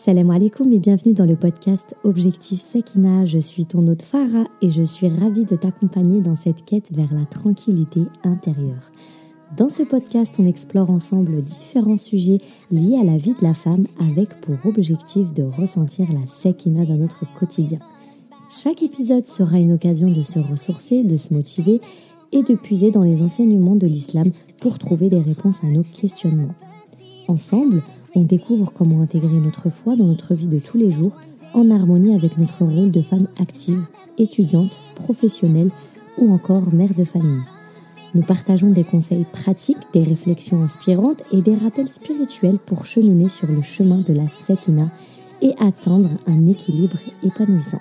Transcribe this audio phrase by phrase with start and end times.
[0.00, 3.26] Salam alaikum et bienvenue dans le podcast Objectif Sekina.
[3.26, 7.12] Je suis ton hôte Farah et je suis ravie de t'accompagner dans cette quête vers
[7.12, 8.92] la tranquillité intérieure.
[9.56, 12.38] Dans ce podcast, on explore ensemble différents sujets
[12.70, 16.96] liés à la vie de la femme avec pour objectif de ressentir la Sekina dans
[16.96, 17.80] notre quotidien.
[18.50, 21.80] Chaque épisode sera une occasion de se ressourcer, de se motiver
[22.30, 24.30] et de puiser dans les enseignements de l'islam
[24.60, 26.54] pour trouver des réponses à nos questionnements.
[27.26, 27.82] Ensemble,
[28.14, 31.16] on découvre comment intégrer notre foi dans notre vie de tous les jours
[31.54, 33.86] en harmonie avec notre rôle de femme active,
[34.18, 35.70] étudiante, professionnelle
[36.18, 37.42] ou encore mère de famille.
[38.14, 43.48] Nous partageons des conseils pratiques, des réflexions inspirantes et des rappels spirituels pour cheminer sur
[43.48, 44.88] le chemin de la Sekina
[45.42, 47.80] et atteindre un équilibre épanouissant.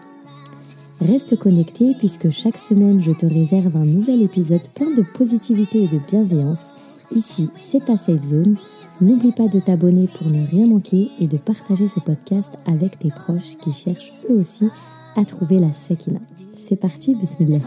[0.99, 5.87] Reste connecté puisque chaque semaine je te réserve un nouvel épisode plein de positivité et
[5.87, 6.71] de bienveillance.
[7.11, 8.57] Ici, c'est ta safe zone
[8.99, 13.09] N'oublie pas de t'abonner pour ne rien manquer et de partager ce podcast avec tes
[13.09, 14.69] proches qui cherchent eux aussi
[15.15, 16.19] à trouver la Sakina.
[16.53, 17.59] C'est parti, bismillah.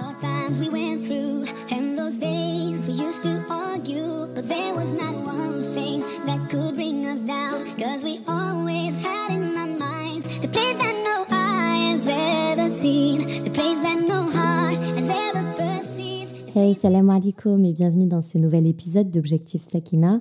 [16.57, 20.21] Hey, salam alaikum et bienvenue dans ce nouvel épisode d'Objectif Sakina.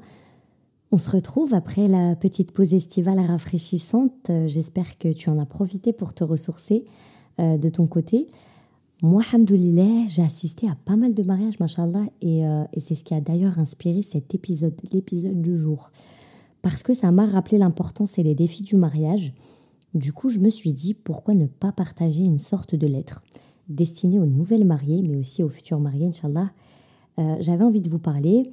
[0.92, 4.32] On se retrouve après la petite pause estivale rafraîchissante.
[4.32, 6.84] Euh, j'espère que tu en as profité pour te ressourcer
[7.40, 8.28] euh, de ton côté.
[9.04, 13.04] Moi, hamdoulilah, j'ai assisté à pas mal de mariages, mashallah, et, euh, et c'est ce
[13.04, 15.92] qui a d'ailleurs inspiré cet épisode, l'épisode du jour.
[16.64, 19.32] Parce que ça m'a rappelé l'importance et les défis du mariage.
[19.94, 23.24] Du coup, je me suis dit, pourquoi ne pas partager une sorte de lettre
[23.68, 26.52] destinée aux nouvelles mariées, mais aussi aux futurs mariés, Inch'Allah.
[27.42, 28.50] J'avais envie de vous parler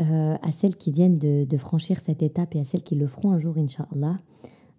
[0.00, 3.30] euh, à celles qui viennent de, franchir cette étape et à celles qui le feront
[3.30, 4.18] un jour, Inch'Allah.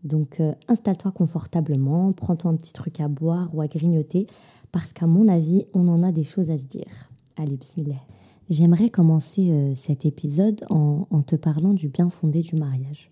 [0.03, 4.27] Donc euh, installe-toi confortablement, prends-toi un petit truc à boire ou à grignoter,
[4.73, 7.09] parce qu'à mon avis, on en a des choses à se dire.
[7.37, 8.01] Allez, bismillah.
[8.49, 13.09] J'aimerais commencer euh, cet épisode en, te parlant du bien fondé du mariage.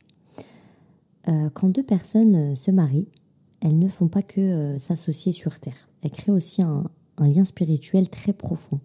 [1.53, 3.07] quand deux personnes se marient,
[3.61, 5.89] elles ne font pas que s'associer sur Terre.
[6.01, 6.83] Elles créent aussi un
[7.17, 8.81] lien spirituel très profond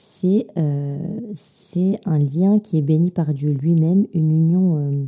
[0.00, 5.04] c'est un lien qui est béni par Dieu lui-même, une union, euh,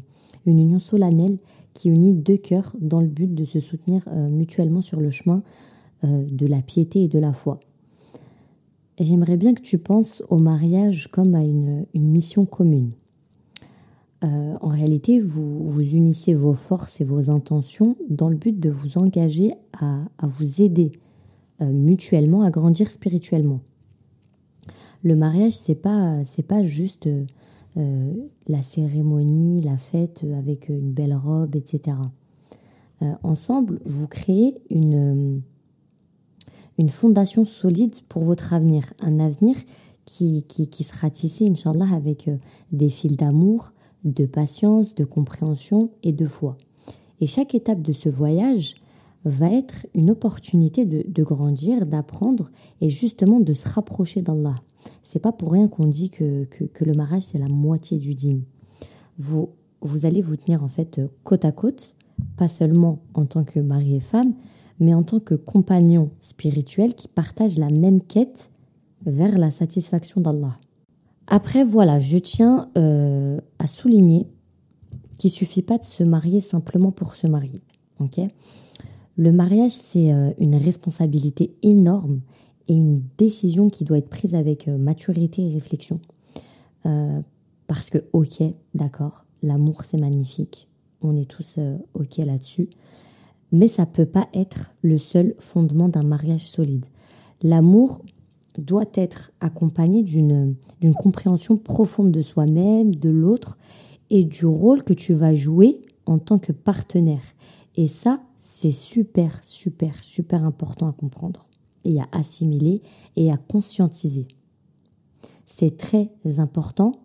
[0.46, 1.38] une union solennelle
[1.74, 5.42] qui unit deux cœurs dans le but de se soutenir euh, mutuellement sur le chemin
[6.02, 7.60] de la piété et de la foi.
[8.98, 12.92] J'aimerais bien que tu penses au mariage comme à une, mission commune.
[14.22, 18.96] en réalité, vous, vous unissez vos forces et vos intentions dans le but de vous
[18.96, 20.92] engager à vous aider
[21.60, 23.60] mutuellement à grandir spirituellement
[25.02, 27.08] le mariage, c'est pas, c'est pas juste
[27.76, 28.12] euh,
[28.48, 31.96] la cérémonie, la fête avec une belle robe, etc.
[33.02, 35.42] Euh, ensemble, vous créez une,
[36.78, 39.56] une fondation solide pour votre avenir, un avenir
[40.04, 42.36] qui, qui, qui sera tissé, Inch'Allah, avec euh,
[42.72, 43.72] des fils d'amour,
[44.04, 46.56] de patience, de compréhension et de foi.
[47.20, 48.74] Et chaque étape de ce voyage
[49.24, 52.50] va être une opportunité de, grandir, d'apprendre
[52.80, 54.62] et justement de se rapprocher d'Allah.
[55.02, 58.42] C'est pas pour rien qu'on dit que, que, le mariage c'est la moitié du dîme.
[59.18, 61.94] Vous, vous allez vous tenir en fait côte à côte,
[62.36, 64.34] pas seulement en tant que mari et femme,
[64.78, 68.50] mais en tant que compagnon spirituel qui partagent la même quête
[69.04, 70.58] vers la satisfaction d'Allah.
[71.26, 74.26] Après, voilà, je tiens euh, à souligner
[75.16, 77.60] qu'il suffit pas de se marier simplement pour se marier.
[79.16, 82.20] le mariage, c'est euh, une responsabilité énorme
[82.70, 86.00] et une décision qui doit être prise avec euh, maturité et réflexion.
[86.86, 87.20] Euh,
[87.66, 88.42] parce que, ok,
[88.74, 90.68] d'accord, l'amour, c'est magnifique.
[91.02, 91.58] On est tous
[91.94, 92.68] ok là-dessus.
[93.52, 96.86] Mais ça peut pas être le seul fondement d'un mariage solide.
[97.42, 98.02] L'amour
[98.58, 100.56] doit être accompagné d'une
[100.98, 103.58] compréhension profonde de soi-même, de l'autre
[104.10, 107.22] et du rôle que tu vas jouer en tant que partenaire.
[107.76, 111.49] Et ça, c'est super, super, super important à comprendre
[111.84, 112.82] et à assimiler
[113.16, 114.28] et à conscientiser.
[115.46, 117.00] C'est très important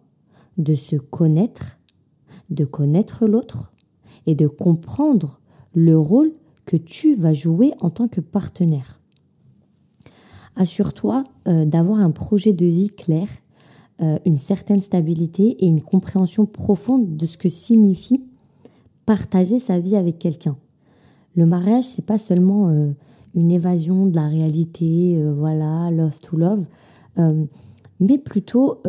[0.58, 1.78] de se connaître,
[2.50, 3.74] de connaître l'autre
[4.28, 5.40] et de comprendre
[5.74, 6.34] le rôle
[6.66, 9.00] que tu vas jouer en tant que partenaire.
[10.56, 13.28] Assure-toi euh, d'avoir un projet de vie clair,
[14.02, 18.26] euh, une certaine stabilité et une compréhension profonde de ce que signifie
[19.06, 20.58] partager sa vie avec quelqu'un.
[21.36, 22.92] Le mariage, c'est pas seulement euh,
[23.36, 26.66] une évasion de la réalité, euh, voilà, love to love,
[27.20, 27.46] euh,
[28.00, 28.82] mais plutôt,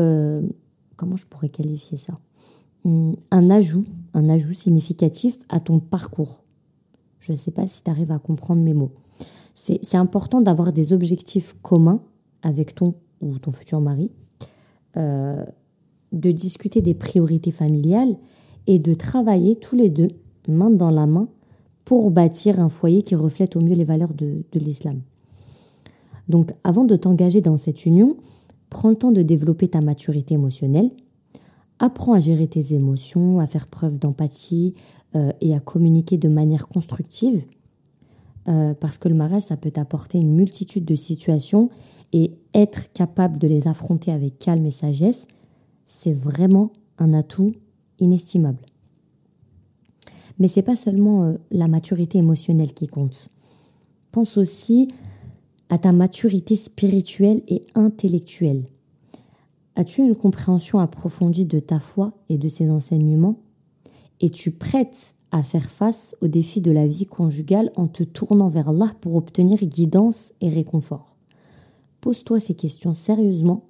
[0.96, 2.18] comment je pourrais qualifier ça?
[2.84, 3.84] Hum, Un ajout,
[4.14, 6.42] un ajout significatif à ton parcours.
[7.20, 8.92] Je ne sais pas si tu arrives à comprendre mes mots.
[9.54, 12.02] C'est important d'avoir des objectifs communs
[12.42, 14.10] avec ton ou ton futur mari,
[14.96, 15.44] euh,
[16.12, 18.16] de discuter des priorités familiales
[18.66, 20.08] et de travailler tous les deux,
[20.48, 21.28] main dans la main,
[21.86, 25.00] pour bâtir un foyer qui reflète au mieux les valeurs de, l'islam.
[26.28, 28.16] Donc avant de t'engager dans cette union,
[28.68, 30.90] prends le temps de développer ta maturité émotionnelle,
[31.78, 34.74] apprends à gérer tes émotions, à faire preuve d'empathie
[35.14, 37.44] euh, et à communiquer de manière constructive,
[38.48, 41.70] euh, parce que le mariage, ça peut t'apporter une multitude de situations
[42.12, 45.28] et être capable de les affronter avec calme et sagesse,
[45.86, 47.52] c'est vraiment un atout
[48.00, 48.66] inestimable.
[50.38, 53.28] Mais c'est pas seulement euh, la maturité émotionnelle qui compte.
[54.12, 54.88] Pense aussi
[55.68, 58.64] à ta maturité spirituelle et intellectuelle.
[59.74, 63.40] As-tu une compréhension approfondie de ta foi et de ses enseignements?
[64.20, 68.70] Es-tu prête à faire face aux défis de la vie conjugale en te tournant vers
[68.70, 71.14] Allah pour obtenir guidance et réconfort?
[72.00, 73.64] Pose-toi ces questions sérieusement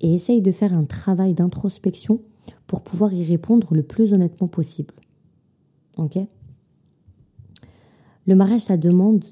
[0.00, 2.20] et essaye de faire un travail d'introspection
[2.66, 4.94] pour pouvoir y répondre le plus honnêtement possible.
[6.00, 6.18] Ok
[8.26, 9.22] Le mariage, ça demande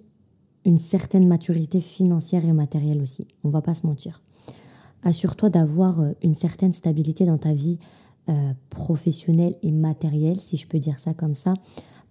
[0.67, 3.27] une certaine maturité financière et matérielle aussi.
[3.43, 4.23] On va pas se mentir.
[5.03, 7.79] Assure-toi d'avoir euh, une certaine stabilité dans ta vie
[8.29, 11.55] euh, professionnelle et matérielle, si je peux dire ça comme ça,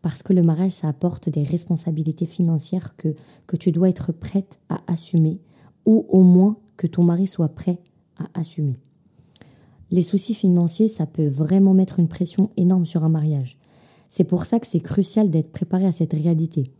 [0.01, 3.13] parce que le mariage, ça apporte des responsabilités financières que,
[3.45, 5.39] que tu dois être prête à assumer,
[5.85, 7.79] ou au moins que ton mari soit prêt
[8.17, 8.79] à assumer.
[9.91, 13.56] Les soucis financiers, ça peut vraiment mettre une pression énorme sur un mariage.
[14.09, 16.71] C'est pour ça que c'est crucial d'être préparé à cette réalité.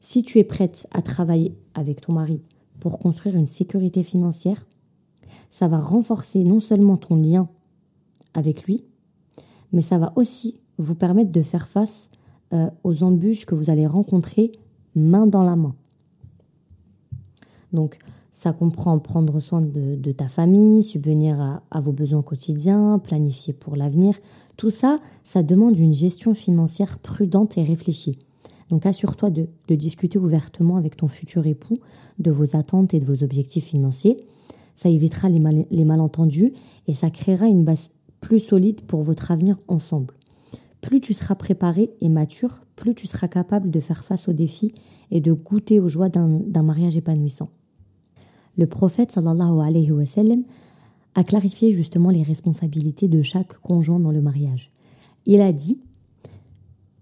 [0.00, 2.42] Si tu es prête à travailler avec ton mari
[2.80, 4.66] pour construire une sécurité financière,
[5.50, 7.48] ça va renforcer non seulement ton lien
[8.34, 8.84] avec lui,
[9.72, 12.10] mais ça va aussi vous permettre de faire face
[12.52, 14.52] euh, aux embûches que vous allez rencontrer
[14.94, 15.74] main dans la main.
[17.72, 17.98] Donc,
[18.34, 24.18] ça comprend prendre soin de, ta famille, subvenir à, vos besoins quotidiens, planifier pour l'avenir.
[24.56, 28.18] Tout ça, ça demande une gestion financière prudente et réfléchie.
[28.70, 31.78] Donc assure-toi de, discuter ouvertement avec ton futur époux
[32.18, 34.26] de vos attentes et de vos objectifs financiers.
[34.74, 36.54] Ça évitera les, les malentendus
[36.88, 37.90] et ça créera une base
[38.20, 40.12] plus solide pour votre avenir ensemble.
[40.80, 44.74] Plus tu seras préparé et mature, plus tu seras capable de faire face aux défis
[45.12, 47.50] et de goûter aux joies d'un mariage épanouissant.
[48.56, 49.16] Le prophète
[51.16, 54.70] a clarifié justement les responsabilités de chaque conjoint dans le mariage.
[55.26, 55.80] Il a dit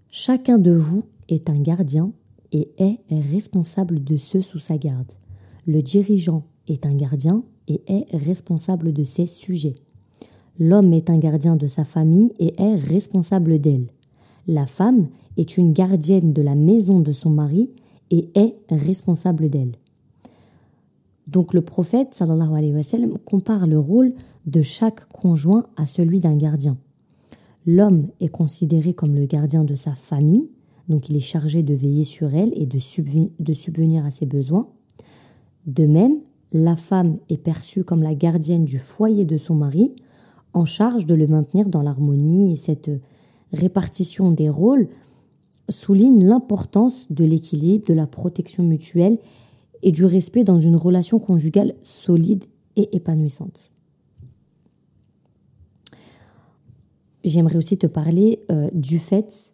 [0.09, 2.11] Chacun de vous est un gardien
[2.51, 5.11] et est responsable de ceux sous sa garde.
[5.65, 9.75] Le dirigeant est un gardien et est responsable de ses sujets.
[10.59, 13.87] L'homme est un gardien de sa famille et est responsable d'elle.
[14.47, 15.07] La femme
[15.37, 17.71] est une gardienne de la maison de son mari
[18.11, 19.77] et est responsable d'elle.
[21.33, 24.13] Donc le prophète sallallahu alayhi wa sallam compare le rôle
[24.45, 26.77] de chaque conjoint à celui d'un gardien.
[27.65, 30.49] L'homme est considéré comme le gardien de sa famille
[30.89, 34.67] donc il est chargé de veiller sur elle et de, subvenir à ses besoins.
[35.65, 36.17] De même,
[36.51, 39.93] la femme est perçue comme la gardienne du foyer de son mari,
[40.53, 42.91] en charge de le maintenir dans l'harmonie et cette
[43.53, 44.87] répartition des rôles
[45.69, 49.17] souligne l'importance de l'équilibre, de la protection mutuelle
[49.83, 53.69] et du respect dans une relation conjugale solide et épanouissante.
[57.23, 59.53] J'aimerais aussi te parler euh, du fait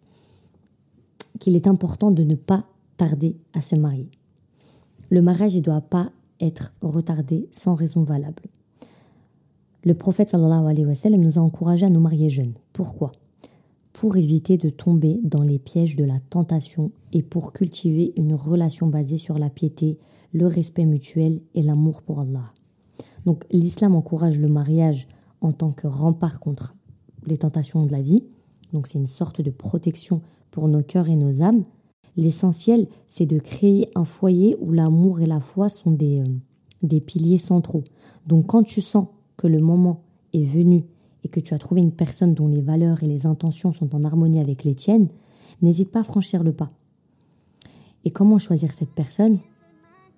[1.38, 2.64] qu'il est important de ne pas
[2.96, 4.10] tarder à se marier.
[5.10, 6.10] Le mariage ne doit pas
[6.40, 8.44] être retardé sans raison valable.
[9.84, 12.54] Le prophète sallallahu alayhi wa sallam nous a encouragé à nous marier jeunes.
[12.72, 13.12] Pourquoi?
[13.92, 18.86] Pour éviter de tomber dans les pièges de la tentation et pour cultiver une relation
[18.86, 19.98] basée sur la piété,
[20.32, 22.52] le respect mutuel et l'amour pour Allah.
[23.26, 25.08] Donc l'islam encourage le mariage
[25.40, 26.74] en tant que rempart contre
[27.26, 28.24] les tentations de la vie.
[28.72, 31.64] Donc c'est une sorte de protection pour nos cœurs et nos âmes.
[32.16, 36.24] L'essentiel, c'est de créer un foyer où l'amour et la foi sont des, euh,
[36.82, 37.84] des piliers centraux.
[38.26, 39.06] Donc quand tu sens
[39.36, 40.84] que le moment est venu
[41.24, 44.04] et que tu as trouvé une personne dont les valeurs et les intentions sont en
[44.04, 45.08] harmonie avec les tiennes,
[45.62, 46.70] n'hésite pas à franchir le pas.
[48.04, 49.38] Et comment choisir cette personne?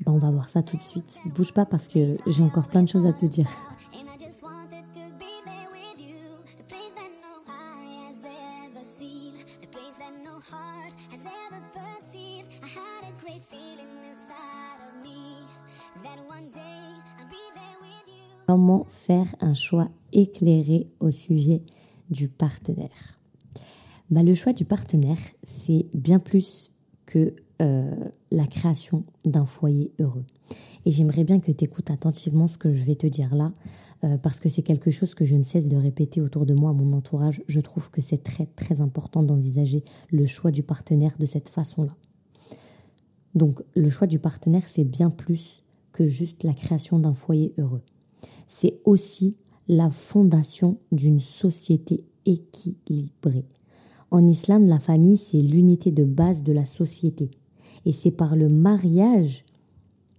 [0.06, 1.20] On va voir ça tout de suite.
[1.34, 3.48] Bouge pas parce que j'ai encore plein de choses à te dire.
[18.46, 21.62] Comment faire un choix éclairé au sujet
[22.10, 23.18] du partenaire?
[24.10, 26.72] Bah, Le choix du partenaire, c'est bien plus
[27.06, 27.90] que euh,
[28.30, 30.24] la création d'un foyer heureux.
[30.84, 33.52] Et j'aimerais bien que tu écoutes attentivement ce que je vais te dire là,
[34.04, 36.70] euh, parce que c'est quelque chose que je ne cesse de répéter autour de moi,
[36.70, 37.42] à mon entourage.
[37.46, 41.94] Je trouve que c'est très très important d'envisager le choix du partenaire de cette façon-là.
[43.34, 47.82] Donc le choix du partenaire, c'est bien plus que juste la création d'un foyer heureux.
[48.48, 49.36] C'est aussi
[49.68, 53.46] la fondation d'une société équilibrée.
[54.10, 57.30] En islam, la famille, c'est l'unité de base de la société.
[57.84, 59.44] Et c'est par le mariage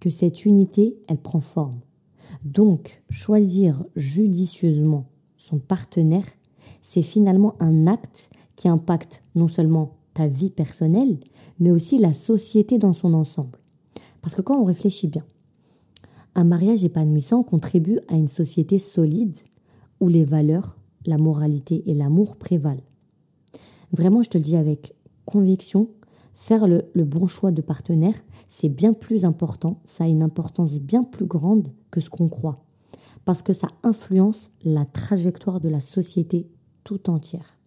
[0.00, 1.80] que cette unité, elle prend forme.
[2.44, 5.06] Donc, choisir judicieusement
[5.36, 6.26] son partenaire,
[6.82, 11.18] c'est finalement un acte qui impacte non seulement ta vie personnelle,
[11.58, 13.58] mais aussi la société dans son ensemble.
[14.22, 15.24] Parce que quand on réfléchit bien,
[16.34, 19.36] un mariage épanouissant contribue à une société solide
[20.00, 22.82] où les valeurs, la moralité et l'amour prévalent.
[23.92, 24.94] Vraiment, je te le dis avec
[25.26, 25.88] conviction,
[26.34, 28.14] faire le, bon choix de partenaire,
[28.48, 32.64] c'est bien plus important, ça a une importance bien plus grande que ce qu'on croit,
[33.24, 36.48] parce que ça influence la trajectoire de la société
[36.82, 37.58] tout entière.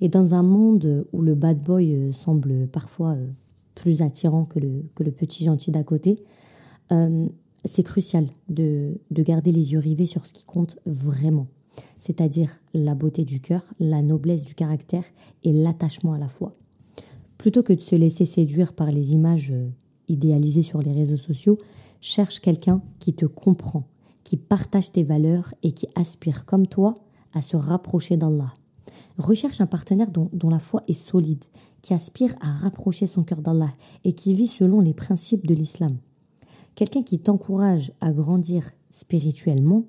[0.00, 3.26] Et dans un monde où le bad boy euh, semble parfois euh,
[3.74, 6.22] plus attirant que le, petit gentil d'à côté,
[6.92, 7.26] euh,
[7.64, 11.46] c'est crucial de, de garder les yeux rivés sur ce qui compte vraiment,
[11.98, 15.04] c'est-à-dire la beauté du cœur, la noblesse du caractère
[15.44, 16.56] et l'attachement à la foi.
[17.38, 19.52] Plutôt que de se laisser séduire par les images
[20.08, 21.58] idéalisées sur les réseaux sociaux,
[22.00, 23.88] cherche quelqu'un qui te comprend,
[24.24, 26.96] qui partage tes valeurs et qui aspire comme toi
[27.32, 28.54] à se rapprocher d'Allah.
[29.18, 31.44] Recherche un partenaire dont, la foi est solide,
[31.82, 33.72] qui aspire à rapprocher son cœur d'Allah
[34.04, 35.98] et qui vit selon les principes de l'islam.
[36.74, 39.84] Quelqu'un qui t'encourage à grandir spirituellement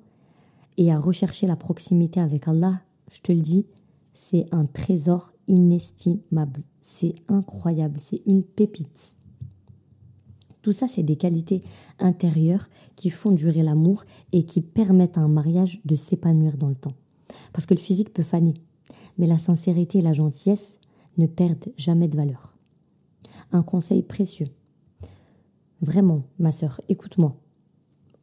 [0.77, 3.65] et à rechercher la proximité avec Allah, je te le dis,
[4.13, 6.63] c'est un trésor inestimable.
[6.89, 9.13] C'est incroyable, c'est une pépite.
[10.61, 11.61] Tout ça, c'est des qualités
[11.99, 16.75] intérieures qui font durer l'amour et qui permettent à un mariage de s'épanouir dans le
[16.75, 16.93] temps.
[17.51, 18.53] Parce que le physique peut faner,
[19.17, 20.79] mais la sincérité et la gentillesse
[21.17, 22.55] ne perdent jamais de valeur.
[23.51, 24.49] Un conseil précieux.
[25.81, 27.35] Vraiment, ma sœur, écoute-moi.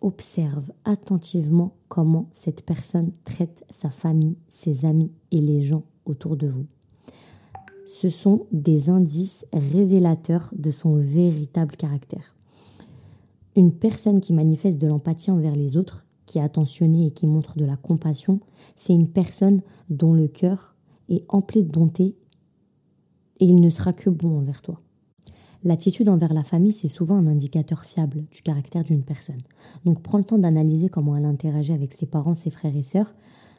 [0.00, 6.46] Observe attentivement comment cette personne traite sa famille, ses amis et les gens autour de
[6.46, 6.66] vous.
[8.00, 12.34] Ce sont des indices révélateurs de son véritable caractère.
[13.54, 17.56] Une personne qui manifeste de l'empathie envers les autres, qui est attentionnée et qui montre
[17.56, 18.40] de la compassion,
[18.74, 19.60] c'est une personne
[19.90, 20.74] dont le cœur
[21.08, 22.16] et empli de bonté,
[23.38, 24.80] et il ne sera que bon envers toi.
[25.62, 29.42] L'attitude envers la famille, c'est souvent un indicateur fiable du caractère d'une personne.
[29.84, 33.14] Donc prends le temps d'analyser comment elle interagit avec ses parents, ses frères et sœurs,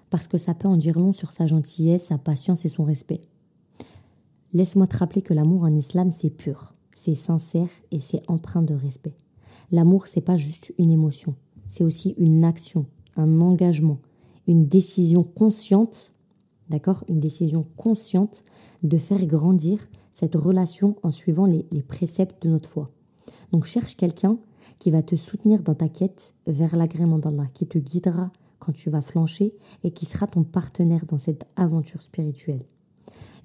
[0.09, 3.21] parce que ça peut en dire long sur sa gentillesse, sa patience et son respect.
[4.55, 8.74] Laisse-moi te rappeler que l'amour en islam, c'est pur, c'est sincère et c'est empreint de
[8.74, 9.17] respect.
[9.69, 11.35] L'amour, c'est pas juste une émotion,
[11.67, 12.85] c'est aussi une action,
[13.17, 14.00] un engagement,
[14.47, 16.13] une décision consciente
[16.69, 18.43] d'accord Une décision consciente
[18.81, 22.91] de faire grandir cette relation en suivant les, préceptes de notre foi.
[23.51, 24.39] Donc cherche quelqu'un
[24.79, 28.89] qui va te soutenir dans ta quête vers l'agrément d'Allah, qui te guidera quand tu
[28.89, 32.65] vas flancher et qui sera ton partenaire dans cette aventure spirituelle.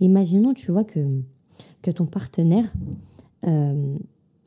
[0.00, 1.22] Imaginons, tu vois, que,
[1.82, 2.72] que ton partenaire
[3.46, 3.96] euh,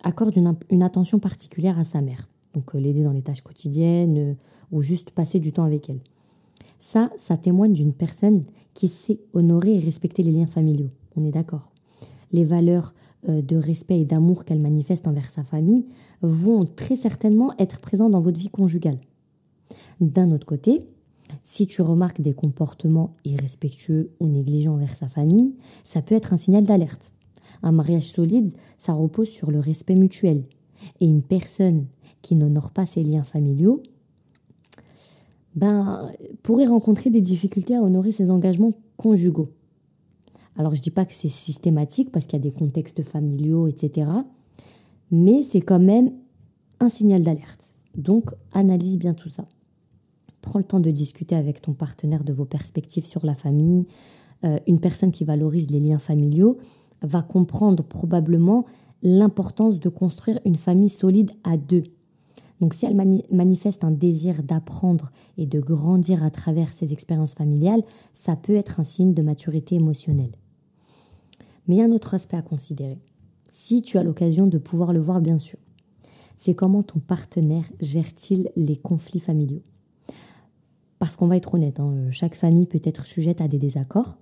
[0.04, 2.28] accorde une, attention particulière à sa mère.
[2.54, 4.34] Donc euh, l'aider dans les tâches quotidiennes euh,
[4.72, 6.02] ou juste passer du temps avec elle.
[6.80, 10.90] Ça, ça témoigne d'une personne qui sait honorer et respecter les liens familiaux.
[11.16, 11.72] On est d'accord.
[12.32, 12.94] Les valeurs
[13.26, 15.86] de respect et d'amour qu'elle manifeste envers sa famille
[16.22, 19.00] vont très certainement être présentes dans votre vie conjugale.
[20.02, 20.86] D'un autre côté,
[21.42, 26.38] si tu remarques des comportements irrespectueux ou négligents envers sa famille, ça peut être un
[26.38, 27.14] signal d'alerte.
[27.62, 30.44] Un mariage solide, ça repose sur le respect mutuel.
[31.00, 31.86] Et une personne
[32.22, 33.82] qui n'honore pas ses liens familiaux,
[35.56, 36.12] ben,
[36.42, 39.50] pourrait rencontrer des difficultés à honorer ses engagements conjugaux.
[40.56, 43.68] Alors je ne dis pas que c'est systématique parce qu'il y a des contextes familiaux,
[43.68, 44.10] etc.
[45.12, 46.12] Mais c'est quand même
[46.80, 47.76] un signal d'alerte.
[47.96, 49.46] Donc analyse bien tout ça.
[50.44, 53.86] Prends le temps de discuter avec ton partenaire de vos perspectives sur la famille.
[54.44, 56.58] Euh, une personne qui valorise les liens familiaux
[57.02, 58.66] va comprendre probablement
[59.02, 61.84] l'importance de construire une famille solide à deux.
[62.60, 62.96] Donc si elle
[63.32, 67.84] manifeste un désir d'apprendre et de grandir à travers ses expériences familiales,
[68.14, 70.36] ça peut être un signe de maturité émotionnelle.
[71.68, 73.00] Mais il y a un autre aspect à considérer.
[73.50, 75.60] Si tu as l'occasion de pouvoir le voir, bien sûr,
[76.36, 79.64] c'est comment ton partenaire gère-t-il les conflits familiaux?
[81.04, 84.16] Parce qu'on va être honnête, hein, chaque famille peut être sujette à des désaccords.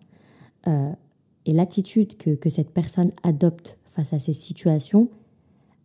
[0.65, 5.09] et l'attitude que, cette personne adopte face à ces situations,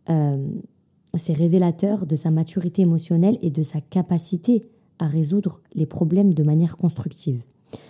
[0.07, 4.63] c'est révélateur de sa maturité émotionnelle et de sa capacité
[4.97, 7.43] à résoudre les problèmes de manière constructive.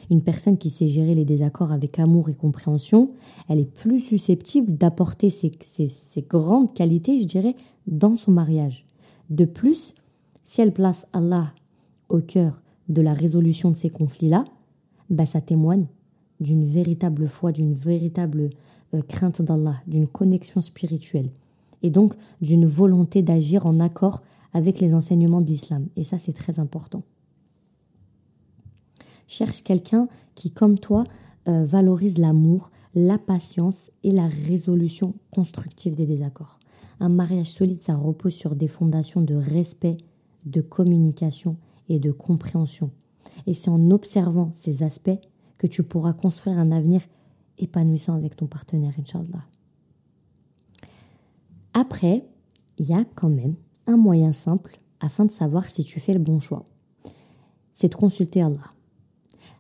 [0.09, 3.11] Une personne qui sait gérer les désaccords avec amour et compréhension,
[3.47, 5.51] elle est plus susceptible d'apporter ces,
[6.27, 7.55] grandes qualités, je dirais,
[7.87, 8.85] dans son mariage.
[9.29, 9.95] De plus,
[10.43, 11.53] si elle place Allah
[12.09, 14.46] au cœur de la résolution de ces conflits-là,
[15.10, 15.88] bah, ça témoigne
[16.39, 18.50] d'une véritable foi, d'une véritable
[18.94, 21.29] euh, crainte d'Allah, d'une connexion spirituelle
[21.84, 24.22] et donc d'une volonté d'agir en accord
[24.53, 25.88] avec les enseignements de l'islam.
[25.96, 27.03] Et ça, c'est très important.
[29.27, 31.03] Cherche quelqu'un qui, comme toi,
[31.48, 36.60] euh, valorise l'amour, la patience et la résolution constructive des désaccords.
[37.00, 39.98] Un mariage solide, ça repose sur des fondations de respect,
[40.46, 41.58] de communication
[41.89, 42.91] et de compréhension.
[43.46, 45.20] Et c'est en observant ces aspects
[45.58, 47.01] que tu pourras construire un avenir
[47.58, 49.46] épanouissant avec ton partenaire, Inch'Allah.
[51.74, 52.25] Après,
[52.77, 56.20] il y a quand même un moyen simple afin de savoir si tu fais le
[56.20, 56.65] bon choix.
[57.74, 58.74] C'est de consulter Allah.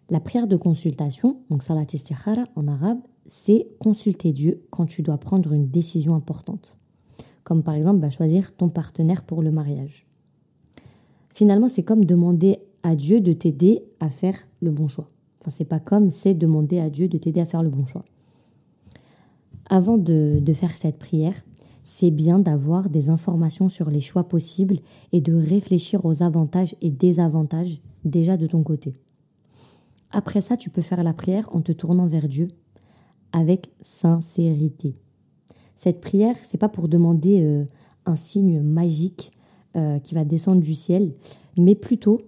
[0.09, 5.17] La prière de consultation, donc salat istikhara en arabe, c'est consulter Dieu quand tu dois
[5.17, 6.77] prendre une décision importante.
[7.43, 10.06] Comme par exemple bah, choisir ton partenaire pour le mariage.
[11.37, 15.07] Finalement, c'est comme demander à Dieu de t'aider à faire le bon choix.
[15.39, 18.03] Enfin, c'est pas comme, c'est demander à Dieu de t'aider à faire le bon choix.
[19.69, 21.35] Avant de, de faire cette prière,
[21.83, 24.79] c'est bien d'avoir des informations sur les choix possibles
[25.11, 28.95] et de réfléchir aux avantages et désavantages déjà de ton côté.
[30.09, 32.47] Après ça, tu peux faire la prière en te tournant vers Dieu
[33.31, 34.95] avec sincérité.
[35.75, 37.65] Cette prière, c'est pas pour demander euh,
[38.07, 39.31] un signe magique
[39.77, 41.13] euh, qui va descendre du ciel,
[41.55, 42.21] mais plutôt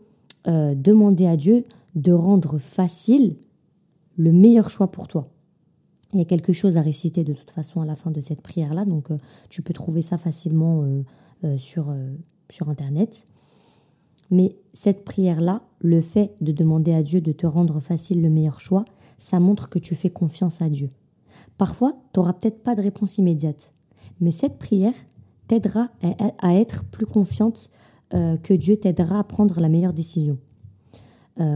[0.48, 1.65] euh, demander à Dieu
[1.96, 3.38] de rendre facile
[4.18, 5.32] le meilleur choix pour toi.
[6.13, 8.41] Il y a quelque chose à réciter de toute façon à la fin de cette
[8.41, 9.18] prière-là, donc euh,
[9.50, 10.85] tu peux trouver ça facilement
[11.57, 11.94] sur,
[12.50, 13.25] sur Internet.
[14.29, 18.59] Mais cette prière-là, le fait de demander à Dieu de te rendre facile le meilleur
[18.59, 18.85] choix,
[19.18, 20.92] ça montre que tu fais confiance à Dieu.
[21.57, 23.74] Parfois, tu n'auras peut-être pas de réponse immédiate,
[24.20, 24.94] mais cette prière
[25.50, 25.90] t'aidera
[26.40, 27.70] à, être plus confiante
[28.12, 30.38] que Dieu t'aidera à prendre la meilleure décision.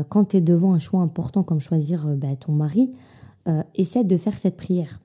[0.09, 2.93] quand tu es devant un choix important comme choisir bah, ton mari,
[3.47, 5.01] euh, essaie de faire cette prière.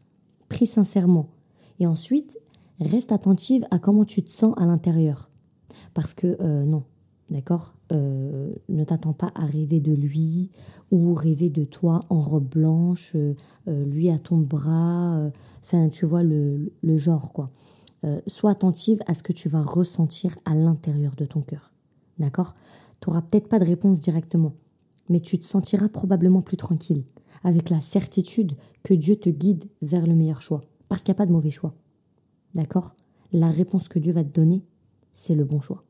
[0.48, 1.28] Prie sincèrement.
[1.80, 2.38] Et ensuite,
[2.80, 5.28] reste attentive à comment tu te sens à l'intérieur.
[5.92, 6.84] Parce que euh, non,
[7.30, 10.50] d'accord euh, Ne t'attends pas à rêver de lui
[10.92, 13.16] ou rêver de toi en robe blanche,
[13.66, 15.28] lui à ton bras.
[15.62, 17.50] Enfin, tu vois le, le genre, quoi.
[18.26, 21.72] Sois attentive à ce que tu vas ressentir à l'intérieur de ton cœur.
[22.18, 22.54] D'accord?
[23.00, 24.54] Tu n'auras peut-être pas de réponse directement,
[25.08, 27.04] mais tu te sentiras probablement plus tranquille
[27.44, 30.62] avec la certitude que Dieu te guide vers le meilleur choix.
[30.88, 31.74] Parce qu'il n'y a pas de mauvais choix.
[32.54, 32.96] D'accord?
[33.32, 34.64] La réponse que Dieu va te donner,
[35.12, 35.84] c'est le bon choix.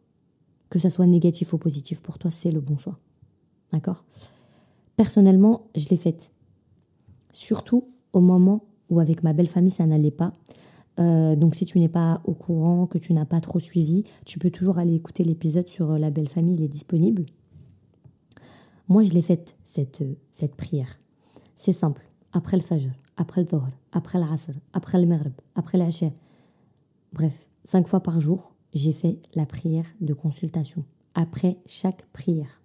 [0.70, 2.98] Que ça soit négatif ou positif, pour toi, c'est le bon choix.
[3.72, 4.04] D'accord?
[4.96, 6.30] Personnellement, je l'ai faite.
[7.32, 10.32] Surtout au moment où avec ma belle famille, ça n'allait pas.
[10.98, 14.38] Euh, donc si tu n'es pas au courant, que tu n'as pas trop suivi, tu
[14.38, 17.26] peux toujours aller écouter l'épisode sur euh, la belle famille, il est disponible.
[18.88, 20.98] Moi, je l'ai faite, cette, euh, cette prière.
[21.54, 22.02] C'est simple.
[22.32, 26.10] Après le Fajr, après le Dhuhr, après l'Asr, après le Maghrib, après l'Asha.
[27.12, 30.84] Bref, cinq fois par jour, j'ai fait la prière de consultation.
[31.14, 32.60] Après chaque prière.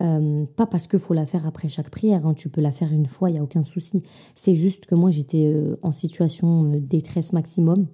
[0.00, 2.32] Euh, pas parce qu'il faut la faire après chaque prière, hein.
[2.34, 4.02] tu peux la faire une fois, il n'y a aucun souci.
[4.34, 7.86] C'est juste que moi j'étais euh, en situation de détresse maximum,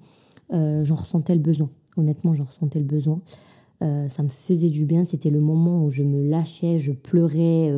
[0.53, 1.69] euh, j'en ressentais le besoin.
[1.97, 3.21] Honnêtement, j'en ressentais le besoin.
[3.81, 7.73] ça me faisait du bien, c'était le moment où je me lâchais, je pleurais,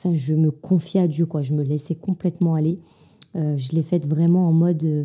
[0.00, 1.42] Enfin, je me confiais à Dieu, quoi.
[1.42, 2.80] Je me laissais complètement aller.
[3.36, 5.04] Euh, je l'ai faite vraiment en mode euh,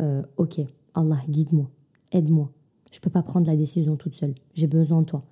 [0.00, 0.60] euh, Ok,
[0.94, 1.68] Allah, guide-moi,
[2.12, 2.52] aide-moi.
[2.92, 4.34] Je ne peux pas prendre la décision toute seule.
[4.54, 5.24] J'ai besoin de toi.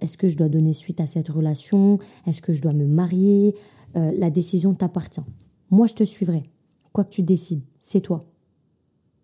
[0.00, 1.98] Est-ce que je dois donner suite à cette relation?
[2.26, 3.54] Est-ce que je dois me marier?
[3.94, 5.22] La décision t'appartient.
[5.70, 6.44] Moi, je te suivrai.
[6.92, 8.24] Quoi que tu décides, c'est toi.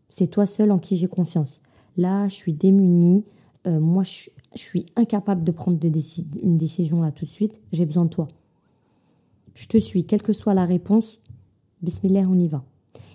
[0.08, 1.62] C'est toi seul en qui j'ai confiance.
[1.96, 3.24] Là, je suis démunie.
[3.66, 5.88] moi, je, suis incapable de prendre de
[6.42, 7.60] une décision là tout de suite.
[7.72, 8.26] J'ai besoin de toi.
[9.54, 11.18] Je te suis, quelle que soit la réponse.
[11.82, 12.64] Bismillah, on y va.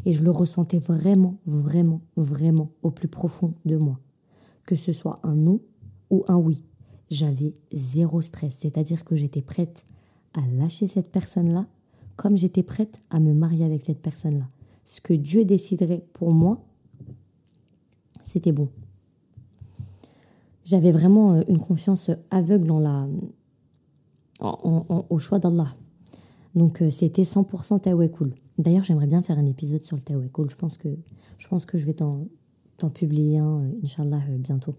[0.06, 4.00] Et je le ressentais vraiment, vraiment, vraiment au plus profond de moi.
[4.66, 5.60] Que ce soit un non
[6.10, 6.62] ou un oui.
[7.10, 9.86] J'avais zéro stress, c'est-à-dire que j'étais prête
[10.34, 11.68] à lâcher cette personne-là
[12.16, 14.48] comme j'étais prête à me marier avec cette personne-là.
[14.86, 16.64] Ce que Dieu déciderait pour moi,
[18.24, 18.70] c'était bon.
[20.64, 23.08] J'avais vraiment euh, une confiance aveugle en la,
[24.42, 25.76] au choix d'Allah.
[26.56, 28.34] Donc euh, c'était 100% cool.
[28.58, 30.50] D'ailleurs, j'aimerais bien faire un épisode sur le tawakkul.
[30.50, 30.90] Je pense que
[31.38, 32.28] je, pense que je vais t'en
[32.94, 34.76] publier un, euh, Inch'Allah, bientôt.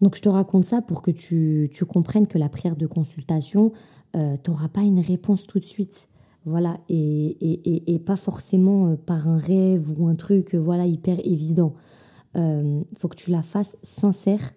[0.00, 3.72] Donc, je te raconte ça pour que tu, tu comprennes que la prière de consultation,
[4.16, 6.08] euh, tu n'auras pas une réponse tout de suite.
[6.44, 11.74] Voilà, et, et, et, pas forcément par un rêve ou un truc voilà, hyper évident.
[12.34, 14.52] Il faut que tu la fasses sincère,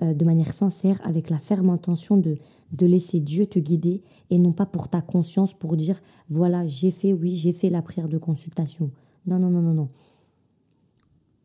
[0.00, 2.36] de manière sincère, avec la ferme intention de,
[2.72, 6.90] de laisser Dieu te guider et non pas pour ta conscience pour dire voilà, j'ai
[6.90, 8.90] fait, oui, j'ai fait la prière de consultation.
[9.26, 9.88] Non, non, non, non, non.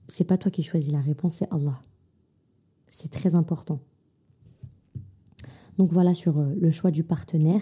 [0.08, 1.80] C'est pas toi qui choisis la réponse, c'est Allah.
[2.92, 3.80] C'est très important.
[5.78, 7.62] Donc voilà sur euh, le choix du partenaire.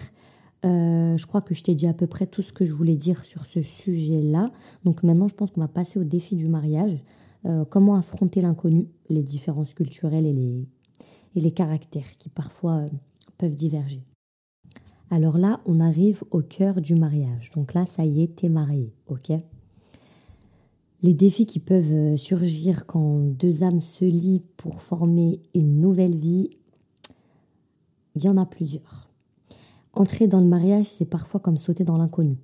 [0.66, 2.96] Euh, je crois que je t'ai dit à peu près tout ce que je voulais
[2.96, 4.50] dire sur ce sujet-là.
[4.84, 7.02] Donc maintenant, je pense qu'on va passer au défi du mariage.
[7.46, 10.68] Euh, comment affronter l'inconnu, les différences culturelles et les,
[11.36, 12.86] et les caractères qui parfois
[13.38, 14.04] peuvent diverger.
[15.10, 17.50] Alors là, on arrive au cœur du mariage.
[17.52, 19.32] Donc là, ça y est, t'es marié, ok?
[21.02, 26.14] Les défis qui peuvent euh, surgir quand deux âmes se lient pour former une nouvelle
[26.14, 26.50] vie,
[28.16, 29.08] il y en a plusieurs.
[29.92, 32.36] Entrer dans le mariage, c'est parfois comme sauter dans l'inconnu.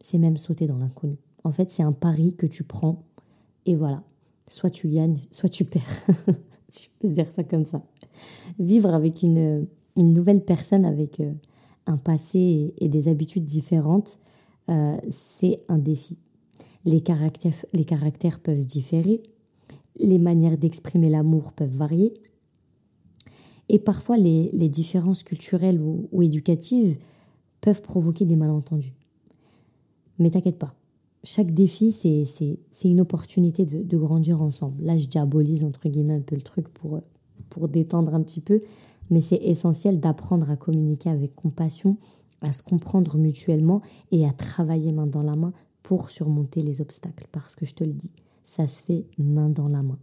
[0.00, 1.16] C'est même sauter dans l'inconnu.
[1.44, 3.04] En fait, c'est un pari que tu prends
[3.66, 4.02] et voilà.
[4.48, 6.06] Soit tu gagnes, soit tu perds.
[6.68, 7.82] si je peux dire ça comme ça.
[8.58, 11.32] Vivre avec une, nouvelle personne avec euh,
[11.86, 14.18] un passé et, des habitudes différentes,
[14.68, 16.18] euh, c'est un défi.
[16.86, 19.22] Les caractères, les caractères peuvent différer,
[19.96, 22.14] les manières d'exprimer l'amour peuvent varier,
[23.68, 26.98] et parfois les, différences culturelles ou, éducatives
[27.60, 28.94] peuvent provoquer des malentendus.
[30.18, 30.74] Mais t'inquiète pas,
[31.24, 34.84] chaque défi, c'est une opportunité de, de, grandir ensemble.
[34.84, 37.00] Là, je diabolise entre guillemets un peu le truc pour,
[37.50, 38.60] pour détendre un petit peu,
[39.10, 41.96] mais c'est essentiel d'apprendre à communiquer avec compassion,
[42.42, 45.52] à se comprendre mutuellement et à travailler main dans la main
[45.86, 47.28] pour surmonter les obstacles.
[47.30, 48.10] Parce que je te le dis,
[48.42, 50.00] ça se fait main dans la main.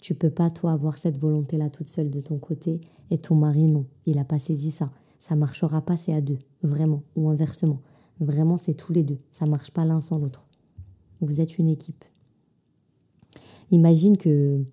[0.00, 2.80] Tu peux pas, toi, avoir cette volonté-là toute seule de ton côté
[3.12, 3.86] et ton mari, non.
[4.06, 4.90] Il a pas saisi ça.
[5.20, 6.40] Ça marchera pas, c'est à deux.
[6.64, 7.04] Vraiment.
[7.14, 7.80] Ou inversement.
[8.18, 9.18] Vraiment, c'est tous les deux.
[9.30, 10.48] Ça marche pas l'un sans l'autre.
[11.20, 12.04] Vous êtes une équipe.
[13.70, 14.64] Imagine que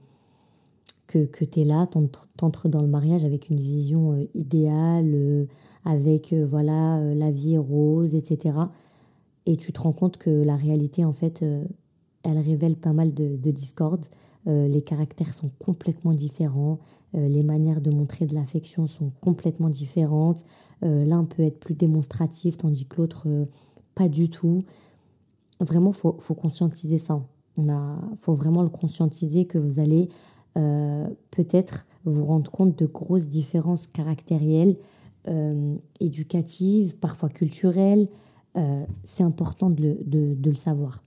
[1.05, 1.87] que, que tu es là,
[2.35, 5.45] t'entres dans le mariage avec une vision euh, idéale, euh,
[5.85, 8.57] avec euh, voilà la vie rose, etc.
[9.47, 11.43] Et tu te rends compte que la réalité, en fait,
[12.23, 14.05] elle révèle pas mal de, de discorde.
[14.45, 16.79] les caractères sont complètement différents,
[17.13, 20.45] les manières de montrer de l'affection sont complètement différentes.
[20.81, 23.25] L'un peut être plus démonstratif, tandis que l'autre,
[23.95, 24.63] pas du tout.
[25.59, 27.21] Vraiment, faut, faut conscientiser ça.
[27.57, 27.73] Il
[28.19, 30.09] faut vraiment le conscientiser que vous allez
[30.57, 34.77] euh, peut-être vous rendre compte de grosses différences caractérielles,
[35.27, 38.07] euh, éducatives, parfois culturelles.
[38.57, 41.03] Euh, c'est important de le, savoir.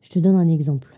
[0.00, 0.94] Je te donne un exemple.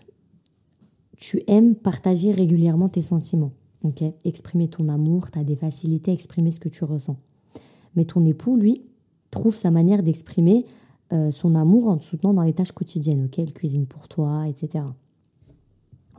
[1.17, 4.03] Tu aimes partager régulièrement tes sentiments, ok?
[4.23, 7.17] Exprimer ton amour, tu as des facilités à exprimer ce que tu ressens.
[7.95, 8.83] Mais ton époux, lui,
[9.31, 10.65] trouve sa manière d'exprimer
[11.31, 13.37] son amour en te soutenant dans les tâches quotidiennes, ok?
[13.37, 14.83] Il cuisine pour toi, etc.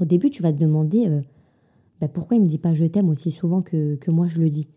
[0.00, 1.20] Au début, tu vas te demander euh,
[2.00, 4.48] bah, pourquoi il me dit pas je t'aime aussi souvent que, que moi je le
[4.48, 4.68] dis?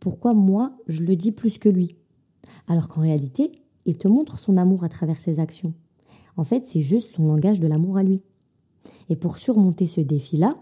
[0.00, 1.96] Pourquoi moi je le dis plus que lui?
[2.66, 3.52] Alors qu'en réalité,
[3.86, 5.74] il te montre son amour à travers ses actions.
[6.36, 8.22] En fait, c'est juste son langage de l'amour à lui.
[9.08, 10.56] Et pour surmonter ce défi-là,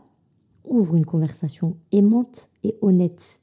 [0.64, 3.40] ouvre une conversation aimante et honnête.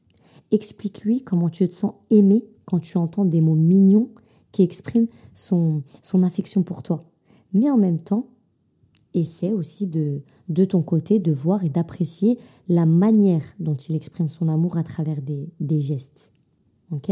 [0.51, 4.09] Explique-lui comment tu te sens aimé quand tu entends des mots mignons
[4.51, 5.83] qui expriment son,
[6.23, 7.05] affection pour toi.
[7.53, 8.27] Mais en même temps,
[9.13, 14.29] essaie aussi de, de ton côté de voir et d'apprécier la manière dont il exprime
[14.29, 16.31] son amour à travers des, des gestes.
[16.91, 17.11] ok?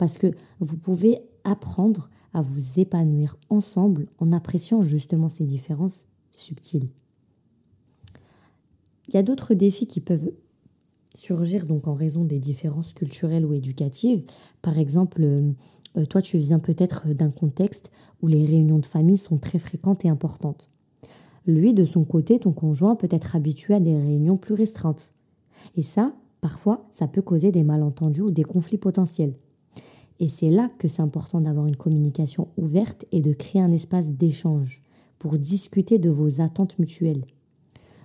[0.00, 0.28] Parce que
[0.60, 6.88] vous pouvez apprendre à vous épanouir ensemble en appréciant justement ces différences subtiles.
[9.08, 10.32] Il y a d'autres défis qui peuvent
[11.14, 14.24] surgir donc en raison des différences culturelles ou éducatives.
[14.62, 17.90] Par exemple, euh, toi tu viens peut-être d'un contexte
[18.22, 20.70] où les réunions de famille sont très fréquentes et importantes.
[21.46, 25.12] Lui, de son côté, ton conjoint peut être habitué à des réunions plus restreintes.
[25.76, 29.34] Et ça, parfois, ça peut causer des malentendus ou des conflits potentiels.
[30.20, 34.08] Et c'est là que c'est important d'avoir une communication ouverte et de créer un espace
[34.10, 34.82] d'échange
[35.18, 37.24] pour discuter de vos attentes mutuelles.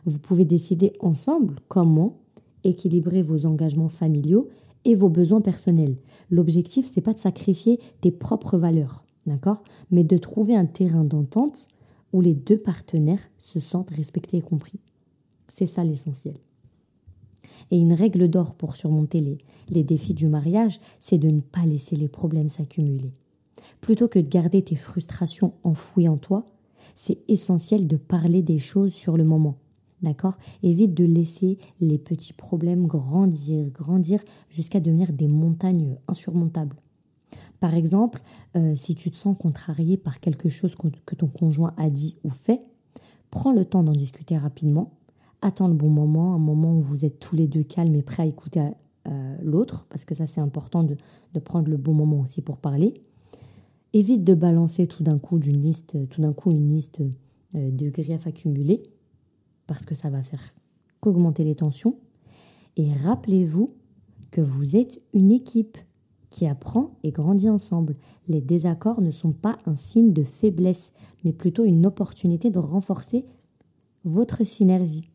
[0.05, 2.17] Vous pouvez décider ensemble comment
[2.63, 4.47] équilibrer vos engagements familiaux
[4.85, 5.97] et vos besoins personnels.
[6.29, 9.63] L'objectif, c'est pas de sacrifier tes propres valeurs, d'accord?
[9.91, 11.67] Mais de trouver un terrain d'entente
[12.13, 14.79] où les deux partenaires se sentent respectés et compris.
[15.49, 16.35] C'est ça l'essentiel.
[17.71, 19.39] Et une règle d'or pour surmonter
[19.69, 23.13] les, défis du mariage, c'est de ne pas laisser les problèmes s'accumuler.
[23.81, 26.45] Plutôt que de garder tes frustrations enfouies en toi,
[26.95, 29.57] c'est essentiel de parler des choses sur le moment.
[30.01, 30.37] D'accord?
[30.61, 36.75] Évite de laisser les petits problèmes grandir, grandir jusqu'à devenir des montagnes insurmontables.
[37.59, 38.21] Par exemple,
[38.55, 42.29] euh, si tu te sens contrarié par quelque chose que ton conjoint a dit ou
[42.29, 42.61] fait,
[43.31, 44.91] prends le temps d'en discuter rapidement.
[45.41, 48.23] Attends le bon moment, un moment où vous êtes tous les deux calmes et prêts
[48.23, 48.71] à écouter
[49.07, 50.97] euh, l'autre, parce que ça c'est important de,
[51.39, 53.01] prendre le bon moment aussi pour parler.
[53.93, 57.89] Évite de balancer tout d'un coup d'une liste, tout d'un coup une liste euh, de
[57.89, 58.83] griefs accumulés,
[59.67, 60.41] parce que ça va faire
[61.01, 61.97] qu'augmenter les tensions.
[62.77, 63.75] Et rappelez-vous
[64.31, 65.77] que vous êtes une équipe
[66.29, 67.95] qui apprend et grandit ensemble.
[68.27, 70.91] Les désaccords ne sont pas un signe de faiblesse,
[71.23, 73.25] mais plutôt une opportunité de renforcer
[74.03, 75.09] votre synergie.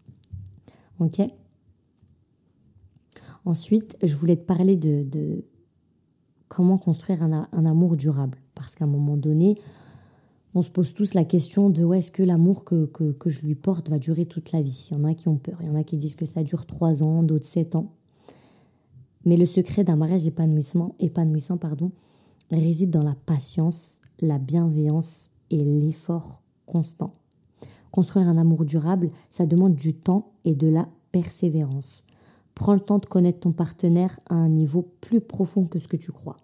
[3.45, 5.45] Ensuite, je voulais te parler de,
[6.49, 8.39] comment construire un, amour durable.
[8.55, 9.59] Parce qu'à un moment donné,
[10.55, 12.89] on se pose tous la question de où est-ce que l'amour que,
[13.27, 14.89] je lui porte va durer toute la vie?
[14.91, 16.43] Il y en a qui ont peur, il y en a qui disent que ça
[16.43, 17.93] dure trois ans, d'autres sept ans.
[19.25, 21.93] Mais le secret d'un mariage épanouissant, épanouissant pardon,
[22.51, 27.20] réside dans la patience, la bienveillance et l'effort constant.
[27.91, 32.05] Construire un amour durable, ça demande du temps et de la persévérance.
[32.55, 35.97] Prends le temps de connaître ton partenaire à un niveau plus profond que ce que
[35.97, 36.37] tu crois.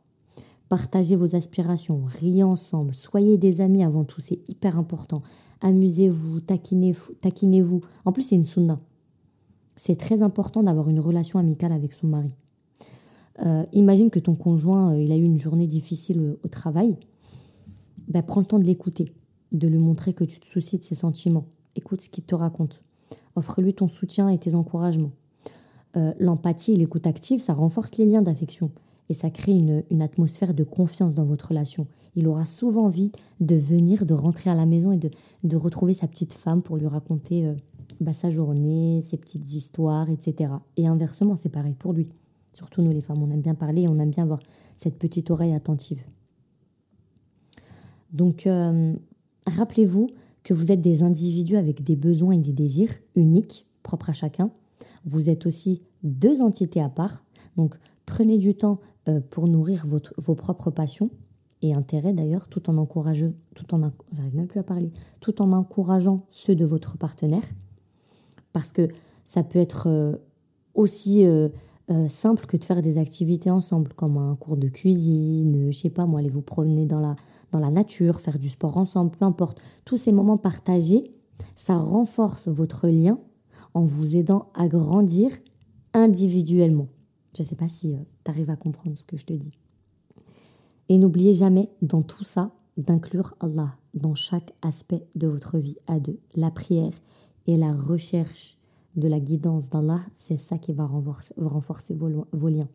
[0.68, 5.22] Partagez vos aspirations, riez ensemble, soyez des amis avant tout, c'est hyper important.
[5.60, 7.14] Amusez-vous, taquinez-vous.
[7.20, 7.64] Taquinez
[8.04, 8.80] en plus, c'est une sunna.
[9.76, 12.32] C'est très important d'avoir une relation amicale avec son mari.
[13.44, 16.96] Euh, imagine que ton conjoint, euh, il a eu une journée difficile euh, au travail.
[18.08, 19.12] Ben, prends le temps de l'écouter,
[19.52, 21.46] de lui montrer que tu te soucies de ses sentiments.
[21.74, 22.82] Écoute ce qu'il te raconte.
[23.34, 25.12] Offre-lui ton soutien et tes encouragements.
[26.18, 28.70] L'empathie et l'écoute active, ça renforce les liens d'affection
[29.08, 31.86] et ça crée une, atmosphère de confiance dans votre relation.
[32.16, 36.06] Il aura souvent envie de venir, de rentrer à la maison et de, retrouver sa
[36.06, 37.50] petite femme pour lui raconter
[38.00, 40.52] bah, sa journée, ses petites histoires, etc.
[40.76, 42.08] Et inversement, c'est pareil pour lui.
[42.52, 44.40] Surtout nous les femmes, on aime bien parler et on aime bien avoir
[44.76, 46.02] cette petite oreille attentive.
[48.12, 48.94] Donc, euh,
[49.46, 50.10] rappelez-vous
[50.42, 54.50] que vous êtes des individus avec des besoins et des désirs uniques, propres à chacun.
[55.04, 57.24] Vous êtes aussi deux entités à part.
[57.56, 61.10] Donc, prenez du temps euh, pour nourrir vos propres passions
[61.62, 63.80] et intérêts d'ailleurs, tout en encourageant, tout en,
[64.12, 67.44] j'arrive même plus à parler, tout en encourageant ceux de votre partenaire,
[68.52, 68.88] parce que
[69.24, 70.16] ça peut être euh,
[70.74, 71.24] aussi
[71.88, 75.90] euh, simple que de faire des activités ensemble, comme un cours de cuisine, je sais
[75.90, 77.14] pas moi, aller vous promener dans la,
[77.52, 79.60] dans la nature, faire du sport ensemble, peu importe.
[79.84, 81.04] Tous ces moments partagés,
[81.54, 83.18] ça renforce votre lien
[83.74, 85.30] en vous aidant à grandir
[85.94, 86.88] individuellement.
[87.36, 89.52] Je ne sais pas si euh, tu arrives à comprendre ce que je te dis.
[90.88, 96.00] Et n'oubliez jamais dans tout ça d'inclure Allah dans chaque aspect de votre vie à
[96.00, 96.18] deux.
[96.34, 96.92] La prière
[97.46, 98.55] et la recherche
[98.96, 102.68] de la guidance d'Allah, c'est ça qui va renforcer, vos, liens.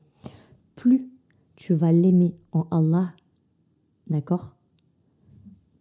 [0.75, 1.09] Plus
[1.55, 3.13] tu vas l'aimer en Allah,
[4.07, 4.55] d'accord?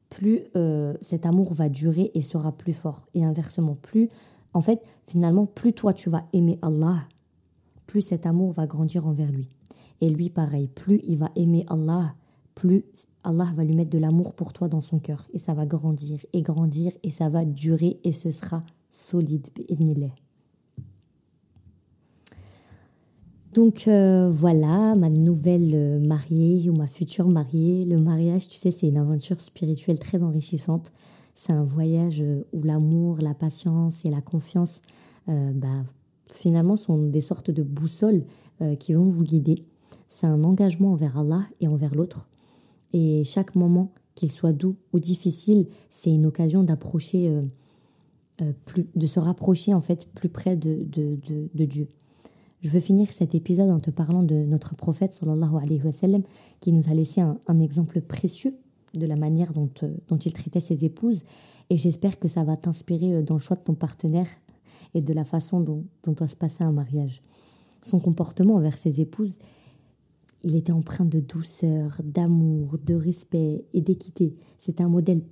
[0.09, 3.07] Plus euh, cet amour va durer et sera plus fort.
[3.15, 4.09] Et inversement, plus,
[4.55, 7.05] en fait, finalement, plus toi tu vas aimer Allah,
[7.87, 9.49] plus cet amour va grandir envers lui.
[10.01, 12.15] Et lui, pareil, plus il va aimer Allah,
[12.55, 12.85] plus
[13.23, 15.27] Allah va lui mettre de l'amour pour toi dans son cœur.
[15.33, 19.49] Et ça va grandir et grandir et ça va durer et ce sera solide.
[23.53, 27.85] Donc euh, voilà, ma nouvelle euh, mariée ou ma future mariée.
[27.85, 30.93] Le mariage, tu sais, c'est une aventure spirituelle très enrichissante.
[31.35, 34.83] C'est un voyage euh, où l'amour, la patience et la confiance,
[35.27, 35.85] bah,
[36.29, 38.25] finalement, sont des sortes de boussoles
[38.81, 39.65] qui vont vous guider.
[40.09, 42.29] C'est un engagement envers Allah et envers l'autre.
[42.93, 47.33] Et chaque moment, qu'il soit doux ou difficile, c'est une occasion d'approcher,
[48.41, 51.87] de se rapprocher en fait plus près de, de Dieu.
[52.61, 56.23] Je veux finir cet épisode en te parlant de notre prophète sallallahu alayhi wa sallam,
[56.61, 58.55] qui nous a laissé un, exemple précieux
[58.93, 61.23] de la manière dont, euh, dont il traitait ses épouses.
[61.71, 64.29] Et j'espère que ça va t'inspirer euh, dans le choix de ton partenaire
[64.93, 67.23] et de la façon dont, dont doit se passer un mariage.
[67.83, 69.39] Son comportement envers ses épouses,
[70.43, 74.37] il était empreint de douceur, d'amour, de respect et d'équité.
[74.59, 75.23] C'était un modèle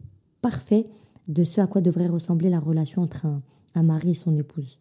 [0.41, 0.87] parfait
[1.29, 3.27] de ce à quoi devrait ressembler la relation entre
[3.75, 4.79] un mari et son épouse.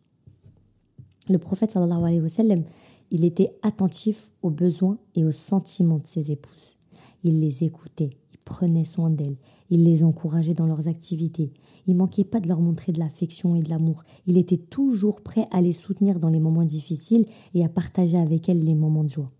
[1.30, 2.64] Le prophète sallallahu alayhi wa sallam,
[3.12, 6.76] il était attentif aux besoins et aux sentiments de ses épouses.
[7.24, 9.38] Il les écoutait, il prenait soin d'elles,
[9.70, 11.52] il les encourageait dans leurs activités.
[11.86, 14.04] Il manquait pas de leur montrer de l'affection et de l'amour.
[14.26, 18.48] Il était toujours prêt à les soutenir dans les moments difficiles et à partager avec
[18.50, 19.32] elles les moments de joie.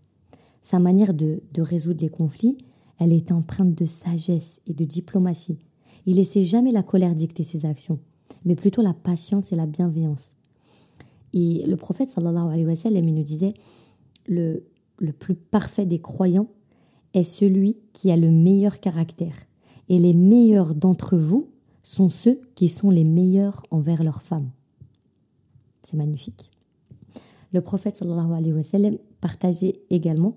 [0.62, 2.58] Sa manière de, résoudre les conflits,
[3.00, 5.60] Elle était empreinte de sagesse et de diplomatie.
[6.04, 8.00] Il laissait jamais la colère dicter ses actions,
[8.44, 10.34] mais plutôt la patience et la bienveillance.
[11.32, 13.54] Et le prophète sallallahu alayhi wa sallam nous disait
[14.26, 14.64] le,
[14.98, 16.48] le plus parfait des croyants
[17.14, 19.36] est celui qui a le meilleur caractère.
[19.88, 21.50] Et les meilleurs d'entre vous
[21.82, 24.50] sont ceux qui sont les meilleurs envers leurs femmes.
[25.82, 26.50] C'est magnifique.
[27.52, 30.36] Le prophète sallallahu alayhi wa sallam partageait également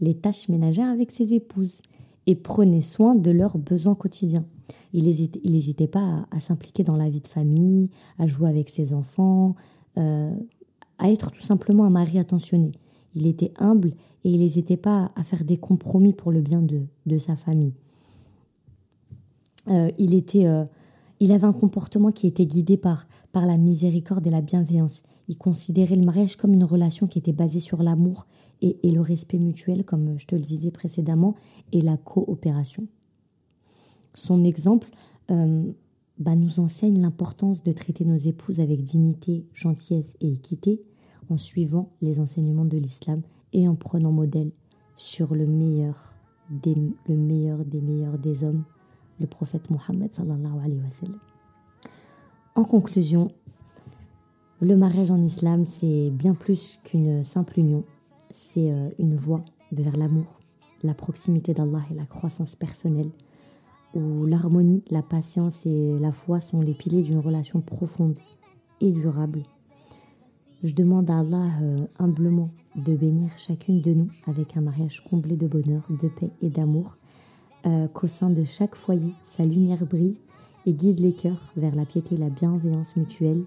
[0.00, 1.80] les tâches ménagères avec ses épouses
[2.26, 4.44] et prenait soin de leurs besoins quotidiens.
[4.92, 9.54] Il n'hésitait pas à, s'impliquer dans la vie de famille, à jouer avec ses enfants,
[9.98, 10.34] euh,
[10.98, 12.72] à être tout simplement un mari attentionné.
[13.14, 16.86] Il était humble et il n'hésitait pas à faire des compromis pour le bien de,
[17.06, 17.72] de sa famille.
[19.68, 20.64] Euh, il, était, euh,
[21.20, 25.02] il avait un comportement qui était guidé par, par la miséricorde et la bienveillance.
[25.28, 28.26] Il considérait le mariage comme une relation qui était basée sur l'amour
[28.60, 31.34] et, et, le respect mutuel, comme je te le disais précédemment,
[31.72, 32.86] et la coopération.
[34.14, 34.88] Son exemple
[36.18, 40.82] bah, nous enseigne l'importance de traiter nos épouses avec dignité, gentillesse et équité
[41.30, 44.50] en suivant les enseignements de l'islam et en prenant modèle
[44.96, 46.14] sur le meilleur
[46.50, 46.74] des,
[47.06, 48.64] le meilleur des meilleurs des hommes,
[49.20, 50.10] le prophète Mohammed.
[52.54, 53.30] En conclusion,
[54.60, 57.84] le mariage en islam, c'est bien plus qu'une simple union.
[58.30, 60.40] C'est euh, une voie vers l'amour,
[60.82, 63.10] la proximité d'Allah et la croissance personnelle,
[63.94, 68.18] où l'harmonie, la patience et la foi sont les piliers d'une relation profonde
[68.80, 69.42] et durable.
[70.62, 75.36] Je demande à Allah euh, humblement de bénir chacune de nous avec un mariage comblé
[75.36, 76.96] de bonheur, de paix et d'amour,
[77.66, 80.16] euh, qu'au sein de chaque foyer, sa lumière brille
[80.66, 83.44] et guide les cœurs vers la piété et la bienveillance mutuelle.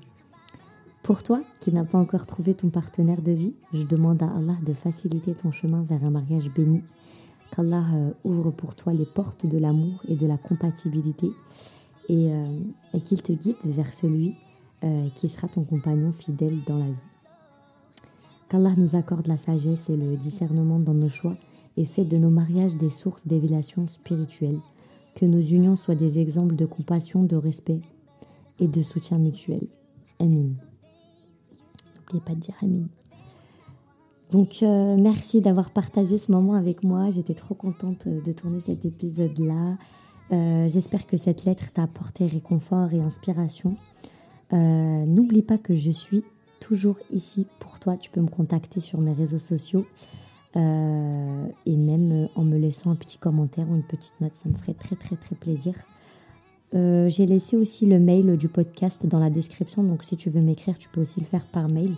[1.04, 4.58] Pour toi qui n'as pas encore trouvé ton partenaire de vie, je demande à Allah
[4.66, 6.84] de faciliter ton chemin vers un mariage béni,
[7.52, 11.32] qu'Allah euh, ouvre pour toi les portes de l'amour et de la compatibilité
[12.10, 12.60] et, euh,
[12.94, 14.36] et qu'il te guide vers celui
[15.14, 17.12] qui sera ton compagnon fidèle dans la vie.
[18.50, 21.38] Qu'Allah nous accorde la sagesse et le discernement dans nos choix
[21.78, 24.60] et fait de nos mariages des sources d'évélation spirituelle.
[25.16, 27.82] Que nos unions soient des exemples de compassion, de respect
[28.60, 29.68] et de soutien mutuel.
[30.20, 30.50] Amin.
[31.96, 32.88] N'oubliez pas de dire Amin.
[34.32, 37.10] Donc euh, merci d'avoir partagé ce moment avec moi.
[37.10, 39.78] J'étais trop contente de tourner cet épisode-là.
[40.32, 43.76] Euh, j'espère que cette lettre t'a apporté réconfort et inspiration.
[44.54, 46.24] Euh, n'oublie pas que je suis
[46.60, 47.98] toujours ici pour toi.
[47.98, 49.86] Tu peux me contacter sur mes réseaux sociaux
[50.56, 54.50] euh, et même euh, en me laissant un petit commentaire ou une petite note, ça
[54.50, 55.74] me ferait très très très plaisir.
[56.74, 60.42] Euh, j'ai laissé aussi le mail du podcast dans la description, donc si tu veux
[60.42, 61.96] m'écrire, tu peux aussi le faire par mail.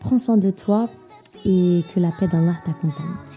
[0.00, 0.88] Prends soin de toi
[1.44, 3.33] et que la paix d'Allah t'accompagne.